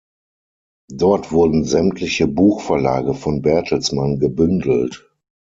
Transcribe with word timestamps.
Dort 0.91 1.31
wurden 1.31 1.63
sämtliche 1.63 2.25
Buchverlage 2.25 3.13
von 3.13 3.43
Bertelsmann 3.43 4.17
gebündelt. 4.17 5.07